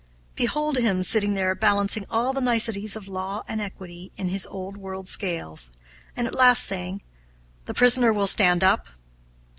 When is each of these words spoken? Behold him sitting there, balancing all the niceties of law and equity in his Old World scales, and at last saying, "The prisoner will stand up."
Behold 0.33 0.77
him 0.77 1.03
sitting 1.03 1.35
there, 1.35 1.53
balancing 1.53 2.07
all 2.09 2.33
the 2.33 2.41
niceties 2.41 2.95
of 2.95 3.07
law 3.07 3.43
and 3.47 3.61
equity 3.61 4.11
in 4.15 4.29
his 4.29 4.47
Old 4.47 4.75
World 4.75 5.07
scales, 5.07 5.69
and 6.15 6.25
at 6.25 6.33
last 6.33 6.63
saying, 6.63 7.03
"The 7.65 7.75
prisoner 7.75 8.11
will 8.11 8.25
stand 8.25 8.63
up." 8.63 8.87